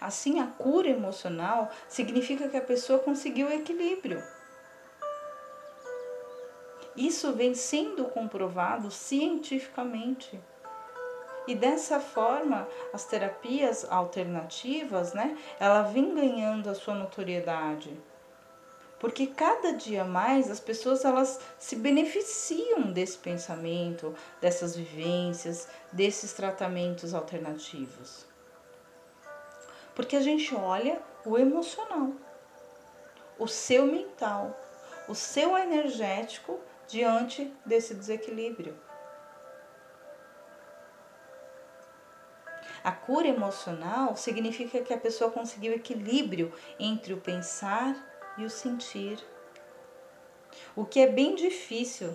Assim, 0.00 0.40
a 0.40 0.46
cura 0.46 0.88
emocional 0.88 1.70
significa 1.88 2.48
que 2.48 2.56
a 2.56 2.62
pessoa 2.62 2.98
conseguiu 2.98 3.48
o 3.48 3.52
equilíbrio. 3.52 4.22
Isso 6.96 7.32
vem 7.32 7.54
sendo 7.54 8.04
comprovado 8.04 8.90
cientificamente. 8.90 10.40
E 11.46 11.54
dessa 11.54 12.00
forma, 12.00 12.66
as 12.92 13.04
terapias 13.04 13.84
alternativas, 13.90 15.12
né, 15.12 15.36
ela 15.60 15.82
vem 15.82 16.14
ganhando 16.14 16.70
a 16.70 16.74
sua 16.74 16.94
notoriedade. 16.94 17.94
Porque 18.98 19.26
cada 19.26 19.72
dia 19.72 20.02
mais 20.02 20.50
as 20.50 20.58
pessoas 20.58 21.04
elas 21.04 21.38
se 21.58 21.76
beneficiam 21.76 22.90
desse 22.90 23.18
pensamento, 23.18 24.14
dessas 24.40 24.74
vivências, 24.74 25.68
desses 25.92 26.32
tratamentos 26.32 27.12
alternativos. 27.12 28.24
Porque 29.94 30.16
a 30.16 30.22
gente 30.22 30.54
olha 30.54 31.02
o 31.26 31.36
emocional, 31.36 32.12
o 33.38 33.46
seu 33.46 33.84
mental, 33.84 34.58
o 35.06 35.14
seu 35.14 35.58
energético 35.58 36.58
diante 36.88 37.52
desse 37.66 37.94
desequilíbrio. 37.94 38.74
A 42.84 42.92
cura 42.92 43.26
emocional 43.26 44.14
significa 44.14 44.82
que 44.82 44.92
a 44.92 44.98
pessoa 44.98 45.30
conseguiu 45.30 45.72
equilíbrio 45.72 46.52
entre 46.78 47.14
o 47.14 47.20
pensar 47.20 47.96
e 48.36 48.44
o 48.44 48.50
sentir. 48.50 49.18
O 50.76 50.84
que 50.84 51.00
é 51.00 51.06
bem 51.06 51.34
difícil. 51.34 52.14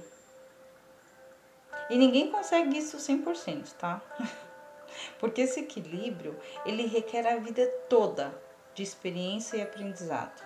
E 1.90 1.98
ninguém 1.98 2.30
consegue 2.30 2.78
isso 2.78 2.98
100%, 2.98 3.74
tá? 3.80 4.00
Porque 5.18 5.42
esse 5.42 5.60
equilíbrio, 5.60 6.40
ele 6.64 6.86
requer 6.86 7.26
a 7.26 7.38
vida 7.38 7.66
toda 7.90 8.40
de 8.76 8.84
experiência 8.84 9.58
e 9.58 9.64
aprendizado. 9.64 10.40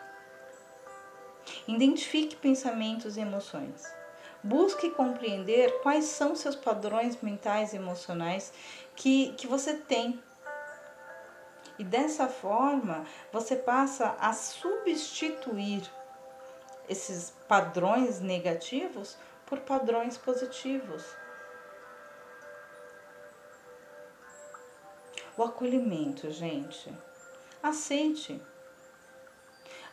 Identifique 1.67 2.37
pensamentos 2.37 3.17
e 3.17 3.19
emoções. 3.19 4.02
Busque 4.43 4.89
compreender 4.89 5.79
quais 5.81 6.05
são 6.05 6.35
seus 6.35 6.55
padrões 6.55 7.21
mentais 7.21 7.71
e 7.71 7.77
emocionais 7.77 8.51
que, 8.95 9.33
que 9.33 9.47
você 9.47 9.73
tem. 9.75 10.21
E 11.79 11.83
dessa 11.83 12.27
forma, 12.27 13.05
você 13.31 13.55
passa 13.55 14.15
a 14.19 14.33
substituir 14.33 15.89
esses 16.89 17.33
padrões 17.47 18.19
negativos 18.19 19.17
por 19.45 19.61
padrões 19.61 20.17
positivos. 20.17 21.03
O 25.37 25.43
acolhimento, 25.43 26.29
gente. 26.29 26.93
Aceite. 27.61 28.41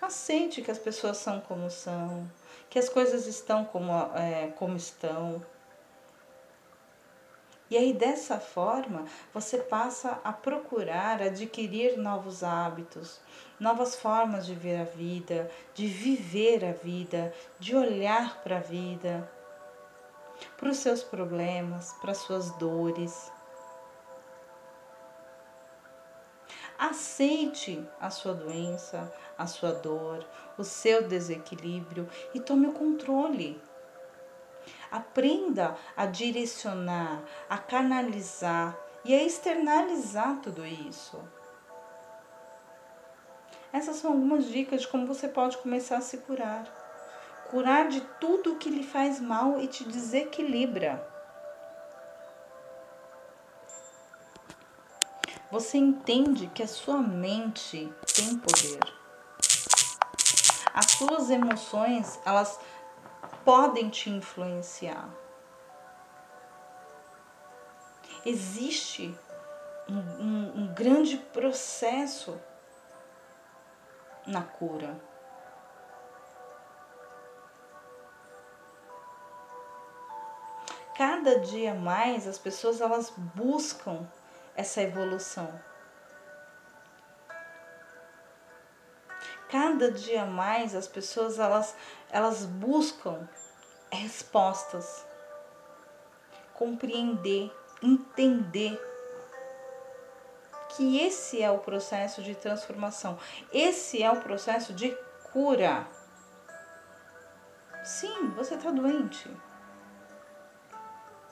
Aceite 0.03 0.61
que 0.61 0.71
as 0.71 0.79
pessoas 0.79 1.19
são 1.19 1.41
como 1.41 1.71
são 1.71 2.31
que 2.71 2.79
as 2.79 2.89
coisas 2.89 3.27
estão 3.27 3.65
como, 3.65 3.93
é, 4.15 4.53
como 4.57 4.77
estão. 4.77 5.45
E 7.69 7.77
aí, 7.77 7.93
dessa 7.93 8.39
forma, 8.39 9.05
você 9.35 9.59
passa 9.59 10.21
a 10.25 10.33
procurar 10.33 11.21
adquirir 11.21 11.97
novos 11.97 12.43
hábitos, 12.43 13.21
novas 13.59 13.95
formas 13.95 14.47
de 14.47 14.55
ver 14.55 14.81
a 14.81 14.85
vida, 14.85 15.51
de 15.75 15.87
viver 15.87 16.65
a 16.65 16.73
vida, 16.73 17.35
de 17.59 17.77
olhar 17.77 18.43
para 18.43 18.57
a 18.57 18.61
vida, 18.61 19.31
para 20.57 20.69
os 20.69 20.79
seus 20.79 21.03
problemas, 21.03 21.93
para 22.01 22.13
as 22.13 22.19
suas 22.19 22.51
dores. 22.53 23.31
Aceite 26.81 27.87
a 28.01 28.09
sua 28.09 28.33
doença, 28.33 29.13
a 29.37 29.47
sua 29.47 29.71
dor, 29.71 30.27
o 30.57 30.65
seu 30.65 31.07
desequilíbrio 31.07 32.09
e 32.33 32.41
tome 32.41 32.69
o 32.69 32.73
controle. 32.73 33.61
Aprenda 34.91 35.77
a 35.95 36.07
direcionar, 36.07 37.23
a 37.51 37.59
canalizar 37.59 38.75
e 39.05 39.15
a 39.15 39.23
externalizar 39.23 40.41
tudo 40.41 40.65
isso. 40.65 41.23
Essas 43.71 43.97
são 43.97 44.13
algumas 44.13 44.47
dicas 44.47 44.81
de 44.81 44.89
como 44.89 45.07
você 45.07 45.29
pode 45.29 45.59
começar 45.59 45.99
a 45.99 46.01
se 46.01 46.17
curar. 46.17 46.65
Curar 47.51 47.89
de 47.89 48.01
tudo 48.19 48.57
que 48.57 48.71
lhe 48.71 48.85
faz 48.85 49.21
mal 49.21 49.61
e 49.61 49.67
te 49.67 49.85
desequilibra. 49.85 51.10
Você 55.51 55.79
entende 55.79 56.47
que 56.49 56.63
a 56.63 56.69
sua 56.69 56.99
mente 56.99 57.93
tem 58.15 58.39
poder. 58.39 58.81
As 60.73 60.93
suas 60.93 61.29
emoções, 61.29 62.21
elas 62.25 62.61
podem 63.45 63.91
te 63.91 64.09
influenciar. 64.09 65.09
Existe 68.25 69.13
um, 69.89 69.99
um, 69.99 70.53
um 70.63 70.75
grande 70.75 71.17
processo 71.17 72.41
na 74.27 74.43
cura. 74.43 75.01
Cada 80.97 81.41
dia 81.41 81.75
mais 81.75 82.29
as 82.29 82.39
pessoas 82.39 82.81
elas 82.81 83.11
buscam 83.35 84.07
essa 84.61 84.83
evolução. 84.83 85.61
Cada 89.51 89.91
dia 89.91 90.25
mais 90.27 90.75
as 90.75 90.87
pessoas 90.87 91.39
elas, 91.39 91.75
elas 92.11 92.45
buscam 92.45 93.29
respostas, 93.91 95.05
compreender, 96.55 97.51
entender 97.83 98.79
que 100.69 101.01
esse 101.01 101.43
é 101.43 101.51
o 101.51 101.59
processo 101.59 102.23
de 102.23 102.35
transformação, 102.35 103.19
esse 103.53 104.03
é 104.03 104.11
o 104.11 104.21
processo 104.21 104.73
de 104.73 104.97
cura. 105.33 105.89
Sim, 107.83 108.29
você 108.37 108.55
está 108.55 108.71
doente. 108.71 109.29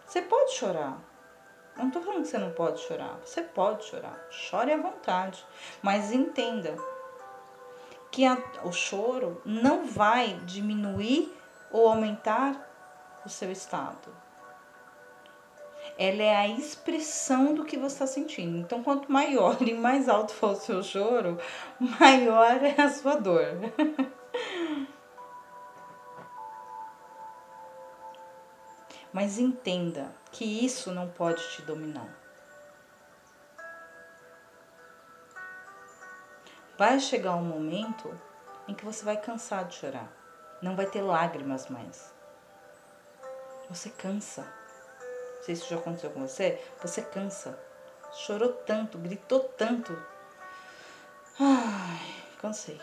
Você 0.07 0.23
pode 0.23 0.55
chorar. 0.55 1.08
Não 1.79 1.87
estou 1.87 2.03
falando 2.03 2.23
que 2.23 2.29
você 2.29 2.39
não 2.39 2.51
pode 2.51 2.81
chorar. 2.81 3.19
Você 3.25 3.41
pode 3.41 3.85
chorar. 3.85 4.19
Chore 4.31 4.73
à 4.73 4.77
vontade. 4.77 5.47
Mas 5.81 6.13
entenda 6.13 6.77
que 8.11 8.25
a, 8.27 8.37
o 8.65 8.73
choro 8.73 9.41
não 9.45 9.87
vai 9.87 10.35
diminuir 10.45 11.33
ou 11.71 11.89
aumentar 11.89 12.69
o 13.25 13.29
seu 13.29 13.53
estado. 13.53 14.13
Ela 15.97 16.23
é 16.23 16.37
a 16.37 16.49
expressão 16.49 17.55
do 17.55 17.65
que 17.65 17.77
você 17.77 17.95
está 17.95 18.07
sentindo. 18.07 18.59
Então, 18.59 18.83
quanto 18.83 19.11
maior 19.11 19.57
e 19.63 19.73
mais 19.73 20.09
alto 20.09 20.33
for 20.33 20.51
o 20.51 20.57
seu 20.57 20.83
choro, 20.83 21.39
maior 21.79 22.63
é 22.63 22.81
a 22.81 22.89
sua 22.89 23.15
dor. 23.15 23.47
Mas 29.13 29.39
entenda 29.39 30.15
que 30.31 30.45
isso 30.45 30.93
não 30.93 31.09
pode 31.09 31.43
te 31.51 31.63
dominar. 31.63 32.09
Vai 36.77 37.01
chegar 37.01 37.35
um 37.35 37.45
momento 37.45 38.17
em 38.69 38.75
que 38.75 38.85
você 38.85 39.05
vai 39.05 39.17
cansar 39.17 39.65
de 39.65 39.75
chorar. 39.75 40.13
Não 40.63 40.77
vai 40.77 40.87
ter 40.87 41.01
lágrimas 41.01 41.69
mais. 41.69 42.15
Você 43.69 43.91
cansa. 43.91 44.47
Sei 45.43 45.57
se 45.57 45.63
isso 45.63 45.71
já 45.71 45.77
aconteceu 45.77 46.11
com 46.11 46.21
você. 46.21 46.63
Você 46.81 47.03
cansa. 47.03 47.59
Chorou 48.13 48.53
tanto, 48.53 48.99
gritou 48.99 49.41
tanto. 49.41 49.93
Ai, 51.41 52.15
cansei. 52.41 52.81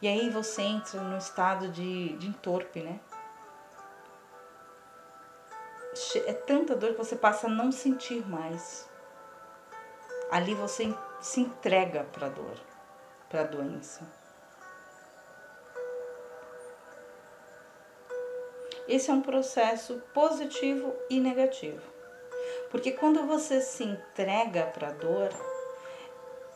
E 0.00 0.08
aí 0.08 0.30
você 0.30 0.62
entra 0.62 1.00
no 1.00 1.16
estado 1.16 1.68
de, 1.68 2.16
de 2.16 2.26
entorpe, 2.26 2.80
né? 2.80 3.00
É 6.18 6.32
tanta 6.32 6.74
dor 6.74 6.92
que 6.92 6.98
você 6.98 7.16
passa 7.16 7.46
a 7.46 7.50
não 7.50 7.72
sentir 7.72 8.26
mais. 8.28 8.88
Ali 10.30 10.54
você 10.54 10.94
se 11.20 11.40
entrega 11.40 12.04
para 12.04 12.26
a 12.26 12.30
dor, 12.30 12.58
para 13.28 13.42
a 13.42 13.44
doença. 13.44 14.00
Esse 18.88 19.10
é 19.10 19.14
um 19.14 19.22
processo 19.22 20.02
positivo 20.12 20.94
e 21.08 21.20
negativo. 21.20 21.80
Porque 22.70 22.92
quando 22.92 23.26
você 23.26 23.60
se 23.60 23.84
entrega 23.84 24.66
para 24.66 24.88
a 24.88 24.92
dor, 24.92 25.30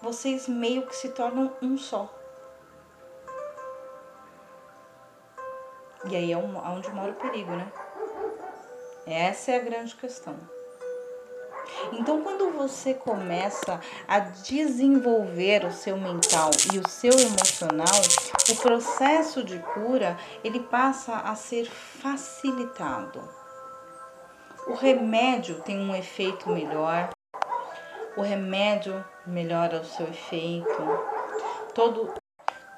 vocês 0.02 0.48
meio 0.48 0.86
que 0.86 0.96
se 0.96 1.10
tornam 1.10 1.54
um 1.62 1.78
só. 1.78 2.12
E 6.08 6.14
aí 6.14 6.32
é 6.32 6.36
onde 6.36 6.90
mora 6.90 7.12
o 7.12 7.16
perigo, 7.16 7.52
né? 7.52 7.72
Essa 9.06 9.52
é 9.52 9.56
a 9.56 9.62
grande 9.62 9.94
questão. 9.94 10.36
Então, 11.92 12.22
quando 12.22 12.50
você 12.52 12.94
começa 12.94 13.80
a 14.06 14.18
desenvolver 14.18 15.64
o 15.64 15.72
seu 15.72 15.96
mental 15.96 16.50
e 16.72 16.78
o 16.78 16.88
seu 16.88 17.12
emocional, 17.12 18.00
o 18.50 18.56
processo 18.56 19.44
de 19.44 19.58
cura 19.58 20.16
ele 20.42 20.60
passa 20.60 21.16
a 21.16 21.34
ser 21.34 21.66
facilitado. 21.66 23.22
O 24.66 24.74
remédio 24.74 25.60
tem 25.60 25.78
um 25.78 25.94
efeito 25.94 26.48
melhor. 26.50 27.10
O 28.16 28.22
remédio 28.22 29.04
melhora 29.26 29.80
o 29.80 29.84
seu 29.84 30.08
efeito. 30.08 30.82
Todo 31.74 32.12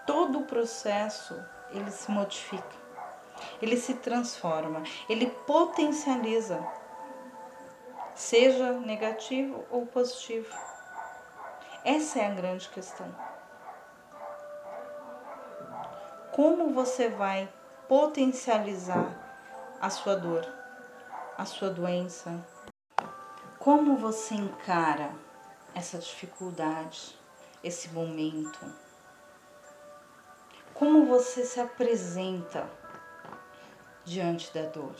todo 0.06 0.40
o 0.40 0.44
processo 0.44 1.38
ele 1.70 1.90
se 1.90 2.10
modifica. 2.10 2.77
Ele 3.60 3.76
se 3.76 3.94
transforma, 3.94 4.82
ele 5.08 5.26
potencializa 5.46 6.64
seja 8.18 8.72
negativo 8.72 9.64
ou 9.70 9.86
positivo. 9.86 10.52
Essa 11.84 12.18
é 12.18 12.26
a 12.26 12.34
grande 12.34 12.68
questão. 12.68 13.14
Como 16.32 16.74
você 16.74 17.08
vai 17.08 17.48
potencializar 17.88 19.06
a 19.80 19.88
sua 19.88 20.16
dor, 20.16 20.44
a 21.36 21.44
sua 21.44 21.70
doença? 21.70 22.44
Como 23.60 23.96
você 23.96 24.34
encara 24.34 25.12
essa 25.72 25.98
dificuldade, 25.98 27.16
esse 27.62 27.88
momento? 27.90 28.58
Como 30.74 31.06
você 31.06 31.44
se 31.44 31.60
apresenta 31.60 32.68
diante 34.08 34.52
da 34.52 34.62
dor, 34.62 34.94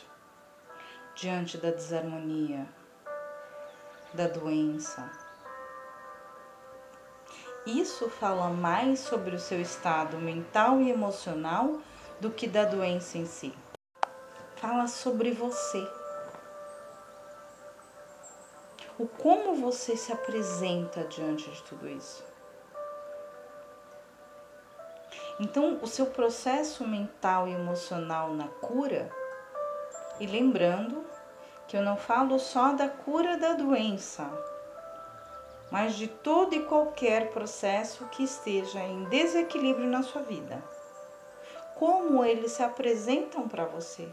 diante 1.14 1.58
da 1.58 1.70
desarmonia? 1.70 2.66
da 4.12 4.26
doença. 4.26 5.10
Isso 7.66 8.08
fala 8.08 8.48
mais 8.48 9.00
sobre 9.00 9.36
o 9.36 9.38
seu 9.38 9.60
estado 9.60 10.16
mental 10.16 10.80
e 10.80 10.90
emocional 10.90 11.78
do 12.20 12.30
que 12.30 12.46
da 12.46 12.64
doença 12.64 13.18
em 13.18 13.26
si. 13.26 13.54
Fala 14.56 14.86
sobre 14.86 15.30
você. 15.32 15.86
O 18.98 19.06
como 19.06 19.54
você 19.54 19.96
se 19.96 20.12
apresenta 20.12 21.04
diante 21.04 21.48
de 21.50 21.62
tudo 21.62 21.88
isso. 21.88 22.27
Então, 25.40 25.78
o 25.80 25.86
seu 25.86 26.06
processo 26.06 26.86
mental 26.86 27.46
e 27.46 27.52
emocional 27.52 28.34
na 28.34 28.48
cura, 28.48 29.08
e 30.18 30.26
lembrando 30.26 31.04
que 31.68 31.76
eu 31.76 31.82
não 31.82 31.96
falo 31.96 32.38
só 32.38 32.72
da 32.72 32.88
cura 32.88 33.36
da 33.36 33.52
doença, 33.52 34.28
mas 35.70 35.94
de 35.94 36.08
todo 36.08 36.54
e 36.54 36.64
qualquer 36.64 37.30
processo 37.30 38.06
que 38.06 38.24
esteja 38.24 38.80
em 38.80 39.04
desequilíbrio 39.04 39.86
na 39.86 40.02
sua 40.02 40.22
vida. 40.22 40.62
Como 41.76 42.24
eles 42.24 42.52
se 42.52 42.62
apresentam 42.62 43.46
para 43.46 43.64
você 43.64 44.08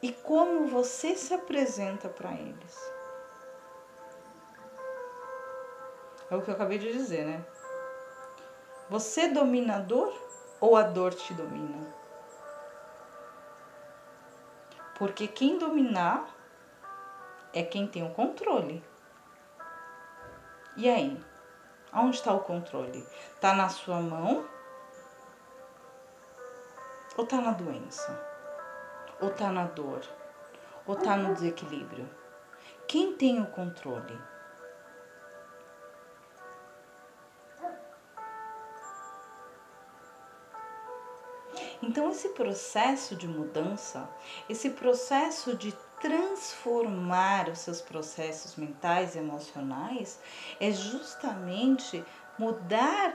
e 0.00 0.12
como 0.12 0.66
você 0.66 1.16
se 1.16 1.34
apresenta 1.34 2.08
para 2.08 2.32
eles. 2.32 2.92
É 6.30 6.36
o 6.36 6.42
que 6.42 6.50
eu 6.50 6.54
acabei 6.54 6.78
de 6.78 6.92
dizer, 6.92 7.26
né? 7.26 7.44
Você 8.90 9.28
domina 9.28 9.76
a 9.76 9.78
dor 9.78 10.12
ou 10.60 10.76
a 10.76 10.82
dor 10.82 11.14
te 11.14 11.32
domina? 11.32 11.86
Porque 14.98 15.26
quem 15.26 15.58
dominar 15.58 16.28
é 17.54 17.62
quem 17.62 17.86
tem 17.86 18.06
o 18.06 18.12
controle. 18.12 18.84
E 20.76 20.88
aí? 20.88 21.18
Onde 21.92 22.16
está 22.16 22.32
o 22.34 22.40
controle? 22.40 23.06
Está 23.34 23.54
na 23.54 23.70
sua 23.70 24.00
mão? 24.00 24.44
Ou 27.16 27.24
está 27.24 27.40
na 27.40 27.52
doença? 27.52 28.20
Ou 29.20 29.30
está 29.30 29.50
na 29.50 29.64
dor? 29.64 30.02
Ou 30.86 30.94
está 30.94 31.16
no 31.16 31.32
desequilíbrio? 31.32 32.08
Quem 32.86 33.16
tem 33.16 33.40
o 33.40 33.46
controle? 33.46 34.20
Então, 41.86 42.10
esse 42.10 42.30
processo 42.30 43.14
de 43.14 43.28
mudança, 43.28 44.08
esse 44.48 44.70
processo 44.70 45.54
de 45.54 45.70
transformar 46.00 47.50
os 47.50 47.58
seus 47.58 47.82
processos 47.82 48.56
mentais 48.56 49.14
e 49.14 49.18
emocionais 49.18 50.18
é 50.58 50.70
justamente 50.70 52.02
mudar 52.38 53.14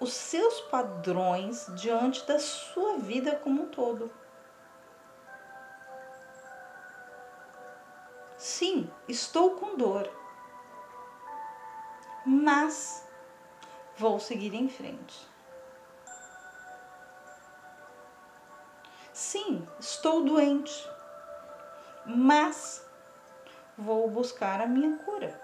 os 0.00 0.12
seus 0.12 0.60
padrões 0.62 1.66
diante 1.76 2.26
da 2.26 2.40
sua 2.40 2.98
vida 2.98 3.36
como 3.36 3.62
um 3.62 3.68
todo. 3.68 4.10
Sim, 8.36 8.90
estou 9.06 9.52
com 9.52 9.76
dor, 9.76 10.10
mas 12.26 13.06
vou 13.96 14.18
seguir 14.18 14.52
em 14.52 14.68
frente. 14.68 15.33
Sim, 19.44 19.68
estou 19.78 20.24
doente, 20.24 20.90
mas 22.06 22.82
vou 23.76 24.08
buscar 24.08 24.58
a 24.62 24.66
minha 24.66 24.96
cura. 24.96 25.38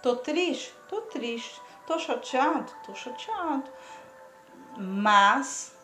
Tô 0.00 0.14
triste? 0.14 0.72
Tô 0.88 1.00
triste. 1.02 1.60
Tô 1.84 1.98
chateado? 1.98 2.72
Tô 2.84 2.94
chateado. 2.94 3.68
Mas 4.76 5.74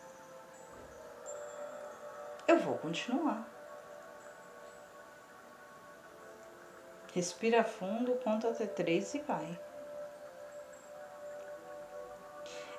eu 2.47 2.61
vou 2.61 2.79
continuar. 2.79 3.45
Respira 7.13 7.65
fundo, 7.65 8.15
conta 8.23 8.49
até 8.49 8.67
três 8.67 9.13
e 9.15 9.19
vai. 9.19 9.61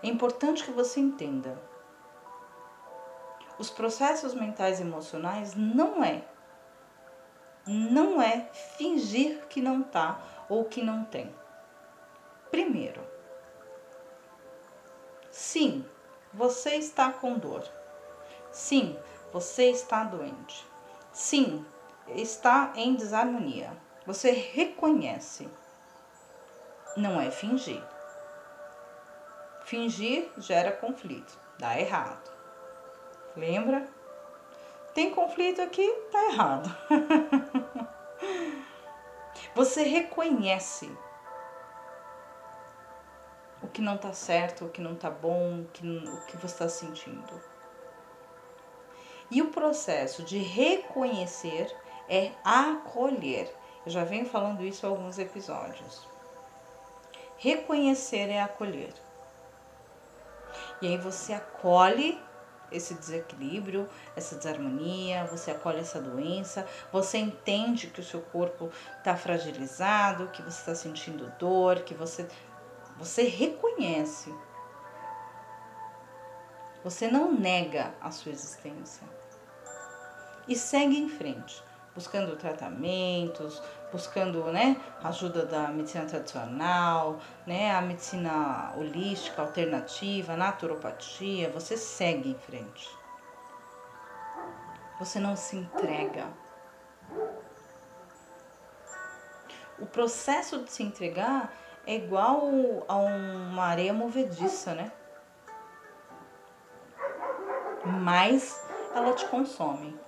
É 0.02 0.08
importante 0.08 0.63
que 0.63 0.71
você 0.71 1.02
entenda 1.02 1.72
os 3.63 3.69
processos 3.69 4.34
mentais 4.34 4.82
e 4.82 4.84
emocionais 4.84 5.56
não 5.56 6.04
é 6.04 6.21
não 7.65 8.21
é 8.21 8.41
fingir 8.78 9.47
que 9.47 9.62
não 9.62 9.82
tá 9.82 10.21
ou 10.49 10.65
que 10.65 10.82
não 10.82 11.06
tem. 11.06 11.34
Primeiro, 12.52 13.02
sim, 15.32 15.86
você 16.34 16.76
está 16.76 17.10
com 17.10 17.38
dor. 17.38 17.63
Sim, 18.52 18.99
você 19.32 19.69
está 19.69 20.04
doente. 20.04 20.67
Sim, 21.13 21.65
está 22.10 22.73
em 22.76 22.95
desarmonia. 22.95 23.71
Você 24.06 24.32
reconhece. 24.32 25.47
Não 26.97 27.21
é 27.21 27.32
fingir. 27.32 27.82
Fingir 29.63 30.30
gera 30.38 30.73
conflito, 30.73 31.39
dá 31.58 31.80
errado. 31.80 32.33
Lembra? 33.36 33.88
Tem 34.93 35.10
conflito 35.12 35.62
aqui, 35.62 35.91
tá 36.12 36.26
errado. 36.26 36.78
Você 39.56 39.84
reconhece 39.84 40.91
o 43.62 43.67
que 43.67 43.82
não 43.82 43.98
tá 43.98 44.13
certo, 44.13 44.65
o 44.65 44.69
que 44.69 44.82
não 44.82 44.96
tá 44.96 45.10
bom, 45.10 45.62
o 45.62 45.65
que, 45.65 45.88
o 45.88 46.26
que 46.26 46.38
você 46.38 46.54
está 46.54 46.69
sentindo. 46.69 47.41
E 49.32 49.41
o 49.41 49.50
processo 49.50 50.22
de 50.24 50.38
reconhecer 50.38 51.76
é 52.10 52.32
acolher. 52.43 53.52
Eu 53.86 53.91
já 53.91 54.04
venho 54.04 54.26
falando 54.26 54.63
isso 54.63 54.86
em 54.86 54.89
alguns 54.89 55.17
episódios. 55.17 56.08
Reconhecer 57.38 58.30
é 58.30 58.41
acolher. 58.41 58.93
E 60.82 60.88
aí 60.88 60.98
você 60.98 61.34
acolhe 61.34 62.22
esse 62.73 62.93
desequilíbrio, 62.95 63.88
essa 64.15 64.36
desarmonia, 64.36 65.25
você 65.25 65.51
acolhe 65.51 65.79
essa 65.79 66.01
doença, 66.01 66.67
você 66.91 67.17
entende 67.17 67.88
que 67.88 67.99
o 67.99 68.03
seu 68.03 68.21
corpo 68.21 68.69
está 68.97 69.15
fragilizado, 69.15 70.27
que 70.29 70.41
você 70.41 70.59
está 70.59 70.75
sentindo 70.75 71.31
dor, 71.39 71.81
que 71.81 71.93
você, 71.93 72.27
você 72.97 73.23
reconhece. 73.23 74.33
Você 76.83 77.09
não 77.09 77.31
nega 77.31 77.93
a 78.01 78.12
sua 78.12 78.31
existência. 78.31 79.07
E 80.47 80.55
segue 80.55 80.97
em 80.97 81.07
frente 81.07 81.63
buscando 81.95 82.36
tratamentos, 82.36 83.62
buscando 83.93 84.45
né, 84.45 84.75
ajuda 85.03 85.45
da 85.45 85.67
medicina 85.67 86.06
tradicional, 86.06 87.19
né, 87.45 87.75
a 87.75 87.79
medicina 87.79 88.73
holística, 88.75 89.39
alternativa, 89.39 90.36
naturopatia, 90.36 91.51
você 91.51 91.77
segue 91.77 92.32
em 92.32 92.39
frente. 92.39 92.89
Você 94.97 95.19
não 95.19 95.36
se 95.36 95.58
entrega. 95.58 96.25
O 99.77 99.86
processo 99.86 100.63
de 100.63 100.71
se 100.71 100.82
entregar 100.82 101.53
é 101.86 101.95
igual 101.95 102.49
a 102.88 102.95
uma 102.95 103.63
areia 103.65 103.93
movediça, 103.93 104.73
né? 104.73 104.91
Mas 107.86 108.60
ela 108.95 109.13
te 109.13 109.27
consome. 109.27 109.99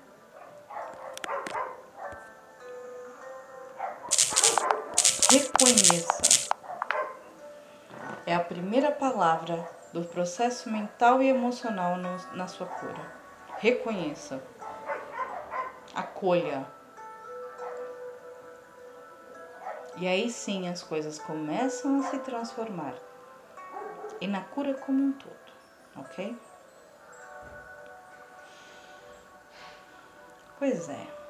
Reconheça. 5.32 6.50
É 8.28 8.36
a 8.36 8.40
primeira 8.40 8.92
palavra 8.92 9.68
do 9.92 10.04
processo 10.04 10.70
mental 10.70 11.22
e 11.22 11.28
emocional 11.28 11.98
no, 11.98 12.18
na 12.36 12.48
sua 12.48 12.68
cura. 12.68 13.14
Reconheça. 13.58 14.42
Acolha. 15.96 16.66
E 19.98 20.08
aí 20.08 20.30
sim 20.30 20.70
as 20.70 20.84
coisas 20.84 21.18
começam 21.18 22.00
a 22.00 22.04
se 22.04 22.20
transformar. 22.20 22.94
E 24.22 24.28
na 24.28 24.42
cura 24.42 24.74
como 24.76 25.02
um 25.02 25.12
todo, 25.12 25.36
ok? 25.96 26.38
Pois 30.60 30.88
é. 30.90 31.25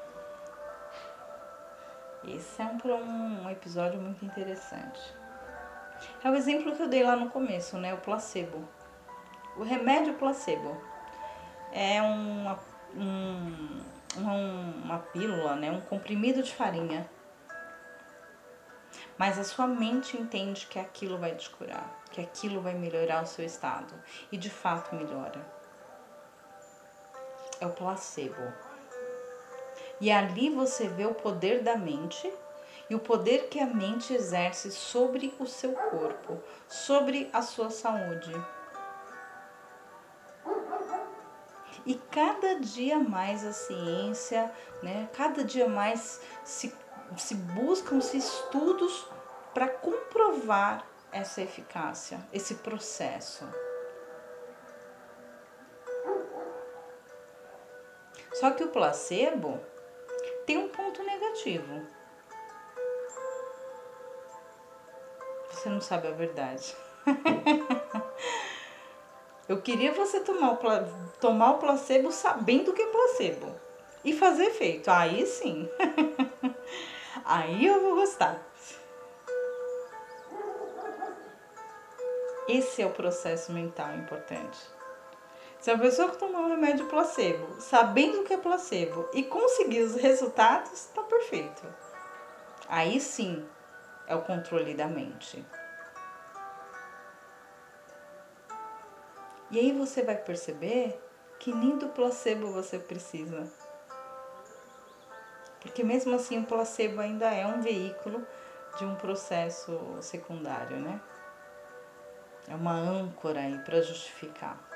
Esse 2.27 2.61
é 2.61 2.65
um, 2.65 3.43
um 3.43 3.49
episódio 3.49 3.99
muito 3.99 4.23
interessante. 4.25 5.01
É 6.23 6.29
o 6.29 6.35
exemplo 6.35 6.75
que 6.75 6.81
eu 6.81 6.89
dei 6.89 7.03
lá 7.03 7.15
no 7.15 7.29
começo, 7.29 7.77
né? 7.77 7.93
O 7.93 7.97
placebo. 7.97 8.67
O 9.57 9.63
remédio 9.63 10.15
placebo 10.15 10.75
é 11.71 12.01
uma, 12.01 12.59
um, 12.95 13.79
uma 14.83 14.99
pílula, 14.99 15.55
né? 15.55 15.71
Um 15.71 15.81
comprimido 15.81 16.43
de 16.43 16.53
farinha 16.53 17.09
mas 19.17 19.39
a 19.39 19.43
sua 19.43 19.67
mente 19.67 20.17
entende 20.17 20.67
que 20.67 20.77
aquilo 20.77 21.17
vai 21.17 21.35
te 21.35 21.49
curar, 21.49 21.89
que 22.11 22.19
aquilo 22.21 22.61
vai 22.61 22.73
melhorar 22.73 23.23
o 23.23 23.27
seu 23.27 23.45
estado 23.45 23.93
e 24.31 24.37
de 24.37 24.49
fato 24.49 24.95
melhora. 24.95 25.39
É 27.59 27.65
o 27.65 27.71
placebo. 27.71 28.53
E 29.99 30.11
ali 30.11 30.49
você 30.49 30.87
vê 30.87 31.05
o 31.05 31.13
poder 31.13 31.63
da 31.63 31.77
mente 31.77 32.31
e 32.89 32.95
o 32.95 32.99
poder 32.99 33.47
que 33.47 33.59
a 33.59 33.65
mente 33.65 34.13
exerce 34.13 34.71
sobre 34.71 35.33
o 35.39 35.45
seu 35.45 35.73
corpo, 35.73 36.41
sobre 36.67 37.29
a 37.33 37.41
sua 37.41 37.69
saúde. 37.69 38.33
E 41.85 41.95
cada 42.11 42.59
dia 42.59 42.99
mais 42.99 43.45
a 43.45 43.53
ciência, 43.53 44.51
né, 44.81 45.07
cada 45.13 45.43
dia 45.43 45.67
mais 45.67 46.19
se 46.43 46.73
se 47.17 47.35
buscam-se 47.35 48.17
estudos 48.17 49.07
para 49.53 49.67
comprovar 49.67 50.85
essa 51.11 51.41
eficácia, 51.41 52.19
esse 52.33 52.55
processo. 52.55 53.47
Só 58.33 58.51
que 58.51 58.63
o 58.63 58.69
placebo 58.69 59.61
tem 60.45 60.57
um 60.57 60.69
ponto 60.69 61.03
negativo. 61.03 61.81
Você 65.49 65.69
não 65.69 65.81
sabe 65.81 66.07
a 66.07 66.11
verdade. 66.11 66.75
Eu 69.47 69.61
queria 69.61 69.91
você 69.93 70.19
tomar 70.21 70.53
o, 70.53 70.57
tomar 71.19 71.51
o 71.51 71.57
placebo 71.59 72.11
sabendo 72.11 72.73
que 72.73 72.81
é 72.81 72.87
placebo 72.87 73.53
e 74.03 74.11
fazer 74.11 74.45
efeito. 74.45 74.89
Aí 74.89 75.25
sim. 75.25 75.69
Aí 77.23 77.65
eu 77.65 77.81
vou 77.81 77.95
gostar. 77.95 78.43
Esse 82.47 82.81
é 82.83 82.85
o 82.85 82.91
processo 82.91 83.51
mental 83.51 83.95
importante. 83.95 84.74
Se 85.65 85.71
a 85.71 85.79
pessoa 85.79 86.11
que 86.11 86.17
tomar 86.17 86.41
um 86.41 86.49
remédio 86.49 86.85
placebo, 86.85 87.59
sabendo 87.59 88.23
que 88.23 88.31
é 88.31 88.37
placebo 88.37 89.09
e 89.11 89.23
conseguir 89.23 89.81
os 89.81 89.95
resultados, 89.95 90.71
está 90.71 91.01
perfeito. 91.01 91.63
Aí 92.69 93.01
sim 93.01 93.43
é 94.05 94.13
o 94.13 94.21
controle 94.21 94.75
da 94.75 94.85
mente. 94.85 95.43
E 99.49 99.57
aí 99.57 99.71
você 99.71 100.03
vai 100.03 100.15
perceber 100.15 101.03
que 101.39 101.51
nem 101.51 101.79
do 101.79 101.89
placebo 101.89 102.51
você 102.51 102.77
precisa. 102.77 103.51
Porque 105.61 105.83
mesmo 105.83 106.13
assim 106.13 106.41
o 106.41 106.45
placebo 106.45 107.01
ainda 107.01 107.33
é 107.33 107.47
um 107.47 107.61
veículo 107.61 108.23
de 108.77 108.85
um 108.85 108.93
processo 108.97 109.97
secundário, 109.99 110.77
né? 110.77 111.01
É 112.47 112.53
uma 112.53 112.73
âncora 112.73 113.39
aí 113.39 113.57
para 113.65 113.81
justificar 113.81 114.74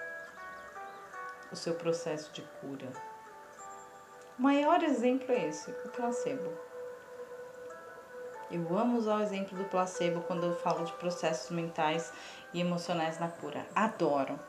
o 1.52 1.56
seu 1.56 1.76
processo 1.76 2.32
de 2.32 2.42
cura. 2.62 2.88
O 4.38 4.42
maior 4.42 4.84
exemplo 4.84 5.32
é 5.32 5.48
esse, 5.48 5.72
o 5.72 5.90
placebo. 5.90 6.52
Eu 8.52 8.78
amo 8.78 8.98
usar 8.98 9.18
o 9.18 9.22
exemplo 9.22 9.58
do 9.58 9.66
placebo 9.66 10.22
quando 10.22 10.46
eu 10.46 10.56
falo 10.56 10.86
de 10.86 10.94
processos 10.94 11.52
mentais 11.52 12.12
e 12.54 12.60
emocionais 12.60 13.20
na 13.20 13.28
cura. 13.28 13.66
Adoro. 13.76 14.40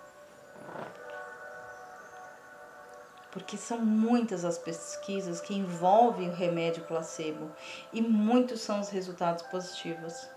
porque 3.31 3.57
são 3.57 3.79
muitas 3.79 4.45
as 4.45 4.59
pesquisas 4.59 5.41
que 5.41 5.55
envolvem 5.55 6.29
o 6.29 6.35
remédio 6.35 6.85
placebo 6.85 7.51
e 7.93 8.03
muitos 8.03 8.61
são 8.61 8.81
os 8.81 8.89
resultados 8.89 9.43
positivos. 9.45 10.29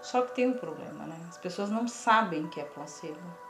Só 0.00 0.22
que 0.22 0.34
tem 0.34 0.48
um 0.48 0.56
problema, 0.56 1.06
né? 1.06 1.20
As 1.28 1.36
pessoas 1.36 1.68
não 1.68 1.88
sabem 1.88 2.48
que 2.48 2.60
é 2.60 2.64
placebo. 2.64 3.49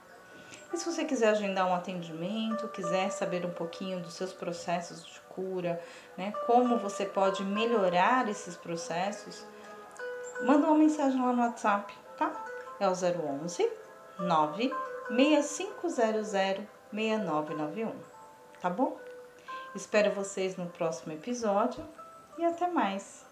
E 0.73 0.77
se 0.77 0.85
você 0.85 1.05
quiser 1.05 1.29
agendar 1.29 1.69
um 1.69 1.75
atendimento, 1.75 2.67
quiser 2.69 3.11
saber 3.11 3.47
um 3.47 3.51
pouquinho 3.51 4.01
dos 4.01 4.15
seus 4.15 4.33
processos 4.33 5.05
de 5.05 5.21
cura, 5.29 5.81
né, 6.17 6.33
como 6.47 6.79
você 6.79 7.05
pode 7.05 7.45
melhorar 7.45 8.29
esses 8.29 8.57
processos, 8.57 9.45
manda 10.43 10.67
uma 10.67 10.77
mensagem 10.77 11.21
lá 11.21 11.33
no 11.33 11.43
WhatsApp, 11.43 11.95
tá? 12.17 12.33
É 12.81 12.89
o 12.89 12.93
011 12.93 13.71
96500 14.19 16.67
6991, 16.93 17.93
tá 18.61 18.71
bom? 18.71 18.97
Espero 19.75 20.13
vocês 20.13 20.57
no 20.57 20.67
próximo 20.67 21.13
episódio 21.13 21.85
e 22.39 22.45
até 22.45 22.69
mais! 22.69 23.26